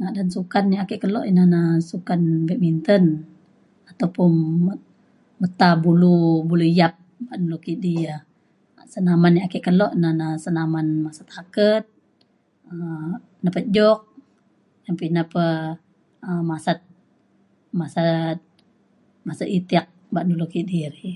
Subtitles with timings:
[0.00, 3.04] ngadan sukan ia’ ake kelo ina na sukan badminton
[3.90, 4.30] ataupun
[5.40, 6.16] meta bulu
[6.48, 6.94] bulu yap
[7.26, 8.16] pa’an lu kidi ya
[8.92, 11.82] senaman ia’ ake kelo na na senaman ngasa taket
[12.70, 13.10] um
[13.42, 14.00] na pa jog
[14.84, 15.44] na pa ina pa
[16.28, 16.78] um masat
[19.28, 21.12] masat itik ba’an ulu kidi ia’ ri